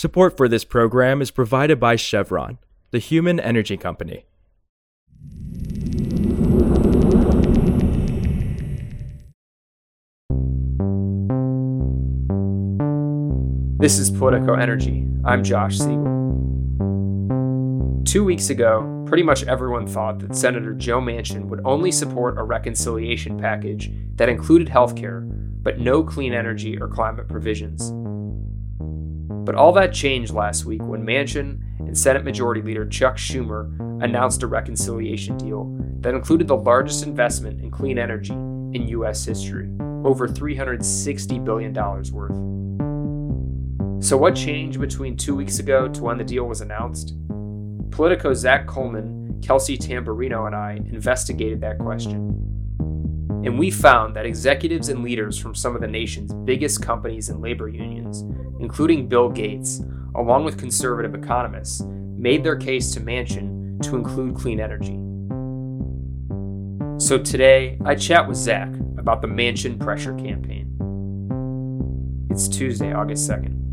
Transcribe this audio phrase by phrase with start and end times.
[0.00, 2.56] Support for this program is provided by Chevron,
[2.90, 4.24] the human energy company.
[13.78, 15.06] This is Politico Energy.
[15.26, 16.06] I'm Josh Siegel.
[18.06, 22.42] Two weeks ago, pretty much everyone thought that Senator Joe Manchin would only support a
[22.42, 25.28] reconciliation package that included healthcare,
[25.62, 27.92] but no clean energy or climate provisions.
[29.44, 33.68] But all that changed last week when Manchin and Senate Majority Leader Chuck Schumer
[34.02, 35.64] announced a reconciliation deal
[36.00, 39.24] that included the largest investment in clean energy in U.S.
[39.24, 39.68] history,
[40.04, 41.72] over $360 billion
[42.12, 42.50] worth.
[44.04, 47.14] So, what changed between two weeks ago to when the deal was announced?
[47.90, 52.50] Politico Zack Colman, Kelsey Tamborrino, and I investigated that question.
[53.44, 57.40] And we found that executives and leaders from some of the nation's biggest companies and
[57.40, 58.22] labor unions,
[58.60, 59.80] including Bill Gates,
[60.14, 64.98] along with conservative economists, made their case to Manchin to include clean energy.
[67.04, 70.66] So today, I chat with Zack about the Manchin pressure campaign.
[72.30, 73.69] It's Tuesday, August 2nd.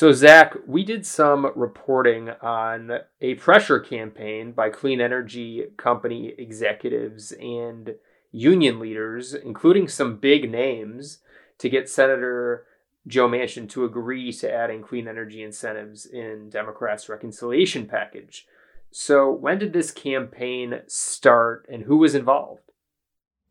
[0.00, 7.32] So, Zack, we did some reporting on a pressure campaign by clean energy company executives
[7.32, 7.96] and
[8.32, 11.18] union leaders, including some big names,
[11.58, 12.64] to get Senator
[13.06, 18.46] Joe Manchin to agree to adding clean energy incentives in Democrats' reconciliation package.
[18.90, 22.62] So, when did this campaign start and who was involved?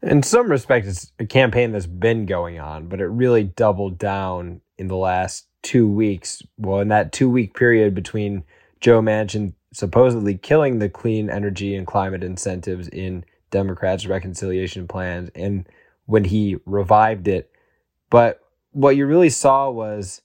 [0.01, 4.61] In some respects, it's a campaign that's been going on, but it really doubled down
[4.79, 6.41] in the last two weeks.
[6.57, 8.43] Well, in that two week period between
[8.79, 15.67] Joe Manchin supposedly killing the clean energy and climate incentives in Democrats' reconciliation plans and
[16.05, 17.51] when he revived it.
[18.09, 18.39] But
[18.71, 20.21] what you really saw was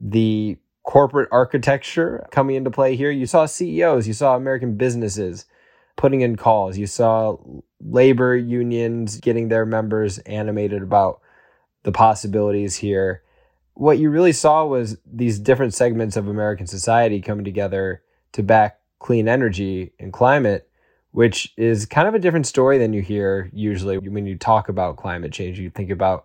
[0.00, 3.10] the corporate architecture coming into play here.
[3.10, 5.44] You saw CEOs, you saw American businesses
[5.96, 7.36] putting in calls, you saw
[7.80, 11.20] labor unions getting their members animated about
[11.82, 13.22] the possibilities here
[13.74, 18.80] what you really saw was these different segments of American society coming together to back
[18.98, 20.68] clean energy and climate,
[21.12, 24.96] which is kind of a different story than you hear usually when you talk about
[24.96, 25.58] climate change.
[25.58, 26.24] You think about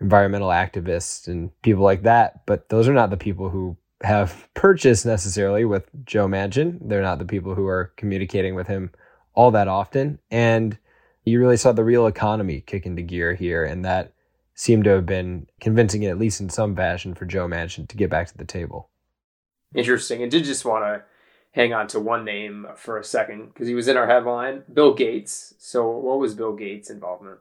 [0.00, 5.06] environmental activists and people like that, but those are not the people who have purchased
[5.06, 6.78] necessarily with Joe Manchin.
[6.80, 8.90] They're not the people who are communicating with him
[9.34, 10.18] all that often.
[10.30, 10.78] And
[11.24, 14.12] you really saw the real economy kick into gear here, and that
[14.62, 18.08] seemed to have been convincing, at least in some fashion, for Joe Manchin to get
[18.08, 18.90] back to the table.
[19.74, 20.22] Interesting.
[20.22, 21.02] And did just want to
[21.50, 24.94] hang on to one name for a second because he was in our headline Bill
[24.94, 25.54] Gates.
[25.58, 27.40] So, what was Bill Gates' involvement?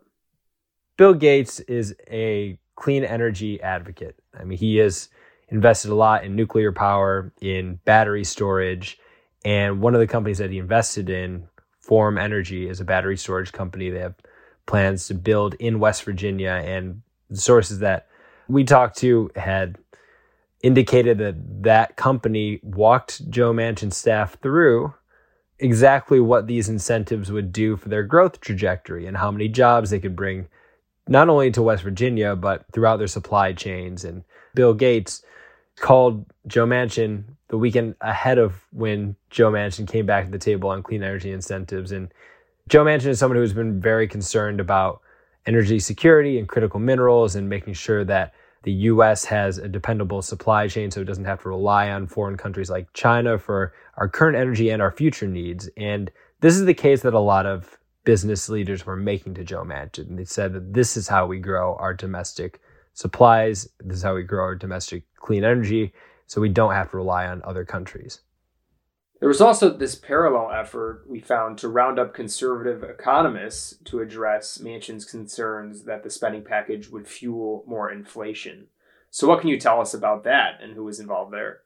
[0.98, 4.18] Bill Gates is a clean energy advocate.
[4.38, 5.10] I mean, he has
[5.50, 8.98] invested a lot in nuclear power, in battery storage,
[9.46, 11.48] and one of the companies that he invested in,
[11.82, 13.92] Form Energy, is a battery storage company.
[13.92, 14.16] They have
[14.66, 18.08] plans to build in West Virginia, and the sources that
[18.48, 19.78] we talked to had
[20.62, 24.94] indicated that that company walked Joe Manchin's staff through
[25.58, 30.00] exactly what these incentives would do for their growth trajectory and how many jobs they
[30.00, 30.48] could bring
[31.08, 34.04] not only to West Virginia but throughout their supply chains.
[34.04, 35.24] And Bill Gates
[35.78, 40.70] called Joe Manchin the weekend ahead of when Joe Manchin came back to the table
[40.70, 41.92] on clean energy incentives.
[41.92, 42.12] And
[42.70, 45.02] Joe Manchin is someone who's been very concerned about
[45.46, 50.68] energy security and critical minerals and making sure that the US has a dependable supply
[50.68, 54.38] chain so it doesn't have to rely on foreign countries like China for our current
[54.38, 55.70] energy and our future needs.
[55.78, 59.64] And this is the case that a lot of business leaders were making to Joe
[59.64, 60.18] Manchin.
[60.18, 62.60] They said that this is how we grow our domestic
[62.94, 65.94] supplies, this is how we grow our domestic clean energy,
[66.28, 68.22] so we don't have to rely on other countries.
[69.22, 74.58] There was also this parallel effort we found to round up conservative economists to address
[74.58, 78.66] Manchin's concerns that the spending package would fuel more inflation.
[79.12, 81.60] So, what can you tell us about that and who was involved there?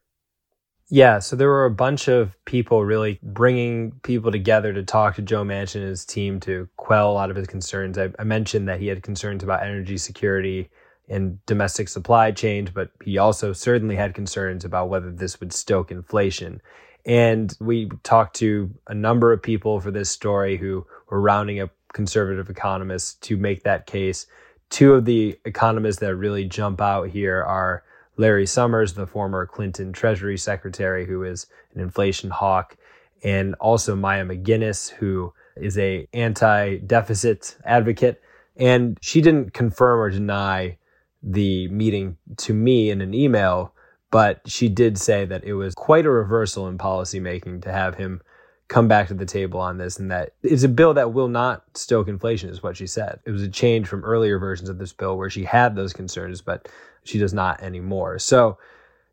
[0.88, 5.22] Yeah, so there were a bunch of people really bringing people together to talk to
[5.22, 7.96] Joe Manchin and his team to quell a lot of his concerns.
[7.96, 10.68] I, I mentioned that he had concerns about energy security
[11.08, 15.90] and domestic supply chains, but he also certainly had concerns about whether this would stoke
[15.90, 16.60] inflation.
[17.06, 21.70] And we talked to a number of people for this story who were rounding up
[21.92, 24.26] conservative economists to make that case.
[24.68, 27.84] Two of the economists that really jump out here are
[28.16, 32.76] Larry Summers, the former Clinton Treasury Secretary, who is an inflation hawk,
[33.22, 38.20] and also Maya MacGuineas, who is a anti-deficit advocate,
[38.56, 40.76] and she didn't confirm or deny
[41.22, 43.72] the meeting to me in an email,
[44.10, 48.20] but she did say that it was quite a reversal in policymaking to have him
[48.68, 51.62] come back to the table on this and that it's a bill that will not
[51.76, 53.20] stoke inflation is what she said.
[53.24, 56.40] It was a change from earlier versions of this bill where she had those concerns
[56.40, 56.68] but
[57.04, 58.18] she does not anymore.
[58.18, 58.58] So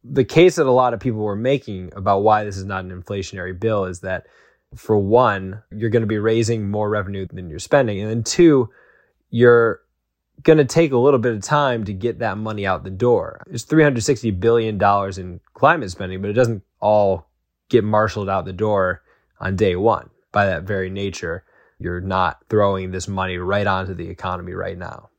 [0.03, 3.01] the case that a lot of people were making about why this is not an
[3.01, 4.25] inflationary bill is that
[4.75, 8.69] for one, you're going to be raising more revenue than you're spending and then two,
[9.29, 9.81] you're
[10.41, 13.43] going to take a little bit of time to get that money out the door.
[13.49, 17.27] It's 360 billion dollars in climate spending, but it doesn't all
[17.69, 19.03] get marshaled out the door
[19.39, 20.09] on day one.
[20.31, 21.43] By that very nature,
[21.77, 25.09] you're not throwing this money right onto the economy right now.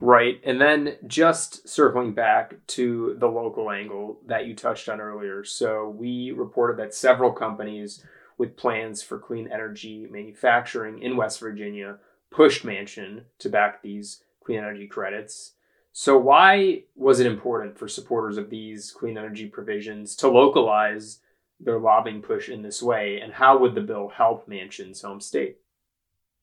[0.00, 0.40] Right.
[0.44, 5.44] And then just circling back to the local angle that you touched on earlier.
[5.44, 8.04] So we reported that several companies
[8.36, 11.98] with plans for clean energy manufacturing in West Virginia
[12.34, 15.52] pushed Manchin to back these clean energy credits.
[15.92, 21.20] So, why was it important for supporters of these clean energy provisions to localize
[21.60, 25.58] their lobbying push in this way, and how would the bill help Manchin's home state?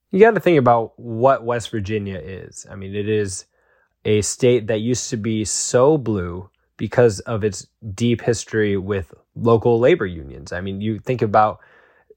[0.10, 2.66] You got to think about what West Virginia is.
[2.70, 3.46] I mean, it is
[4.06, 9.80] a state that used to be so blue because of its deep history with local
[9.80, 10.54] labor unions.
[10.54, 11.60] I mean, you think about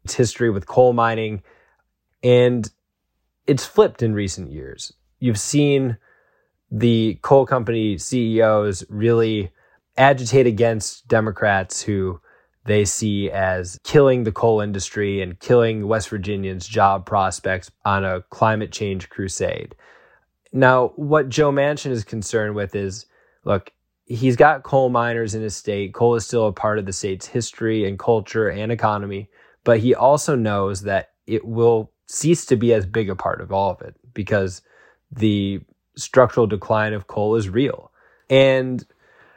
[0.05, 1.43] its history with coal mining,
[2.23, 2.71] and
[3.47, 4.93] it's flipped in recent years.
[5.19, 5.99] You've seen
[6.71, 9.51] the coal company CEOs really
[9.97, 12.21] agitate against Democrats who
[12.65, 18.23] they see as killing the coal industry and killing West Virginians' job prospects on a
[18.31, 19.75] climate change crusade.
[20.53, 23.07] Now, what Joe Manchin is concerned with is
[23.45, 23.71] look,
[24.07, 25.93] he's got coal miners in his state.
[25.93, 29.29] Coal is still a part of the state's history and culture and economy,
[29.65, 33.53] but he also knows that it will cease to be as big a part of
[33.53, 34.63] all of it because
[35.11, 35.61] the
[35.97, 37.91] structural decline of coal is real.
[38.29, 38.85] And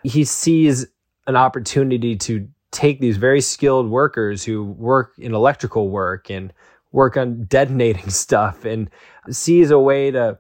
[0.03, 0.87] he sees
[1.27, 6.53] an opportunity to take these very skilled workers who work in electrical work and
[6.91, 8.89] work on detonating stuff and
[9.29, 10.39] sees a way to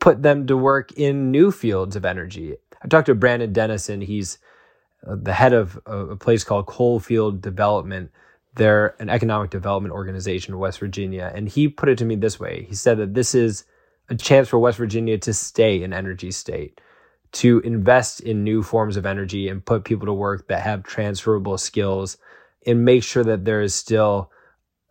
[0.00, 2.56] put them to work in new fields of energy.
[2.82, 4.02] I talked to Brandon Dennison.
[4.02, 4.38] He's
[5.06, 8.10] uh, the head of a place called Coalfield Development.
[8.56, 11.32] They're an economic development organization in West Virginia.
[11.34, 13.64] And he put it to me this way He said that this is
[14.08, 16.80] a chance for West Virginia to stay an energy state
[17.32, 21.58] to invest in new forms of energy and put people to work that have transferable
[21.58, 22.16] skills
[22.64, 24.30] and make sure that there is still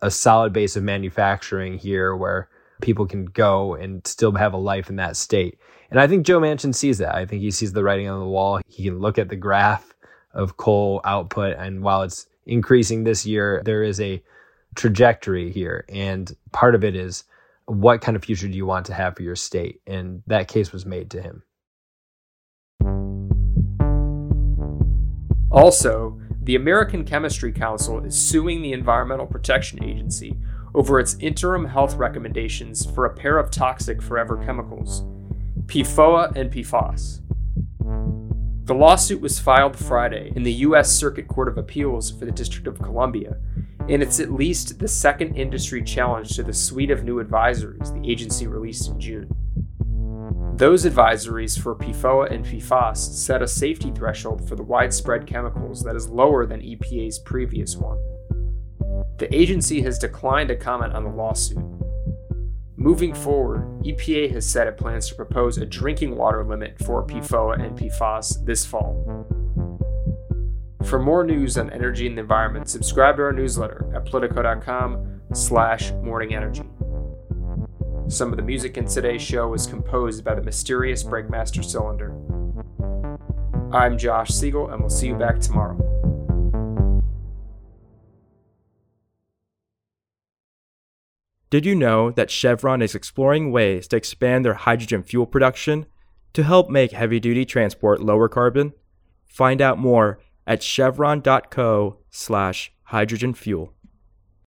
[0.02, 2.50] a solid base of manufacturing here where
[2.82, 5.58] people can go and still have a life in that state.
[5.90, 7.14] And I think Joe Manchin sees that.
[7.14, 8.60] I think he sees the writing on the wall.
[8.66, 9.94] He can look at the graph
[10.34, 14.22] of coal output and while it's increasing this year, there is a
[14.74, 17.24] trajectory here and part of it is
[17.66, 19.80] what kind of future do you want to have for your state?
[19.86, 21.42] And that case was made to him.
[25.50, 30.36] Also, the American Chemistry Council is suing the Environmental Protection Agency
[30.74, 35.04] over its interim health recommendations for a pair of toxic forever chemicals,
[35.66, 37.20] PFOA and PFOS.
[38.64, 40.90] The lawsuit was filed Friday in the U.S.
[40.90, 43.36] Circuit Court of Appeals for the District of Columbia,
[43.90, 48.10] and it's at least the second industry challenge to the suite of new advisories the
[48.10, 50.54] agency released in June.
[50.56, 55.94] Those advisories for PFOA and PFOS set a safety threshold for the widespread chemicals that
[55.94, 57.98] is lower than EPA's previous one.
[59.18, 61.58] The agency has declined to comment on the lawsuit.
[62.84, 67.58] Moving forward, EPA has said it plans to propose a drinking water limit for PFOA
[67.64, 69.26] and PFOS this fall.
[70.84, 75.92] For more news on energy and the environment, subscribe to our newsletter at politico.com slash
[75.92, 76.66] morningenergy.
[78.12, 82.14] Some of the music in today's show was composed by the mysterious Breakmaster Cylinder.
[83.74, 85.83] I'm Josh Siegel, and we'll see you back tomorrow.
[91.54, 95.86] Did you know that Chevron is exploring ways to expand their hydrogen fuel production
[96.32, 98.72] to help make heavy duty transport lower carbon?
[99.24, 100.18] Find out more
[100.48, 103.72] at chevron.co slash hydrogen fuel.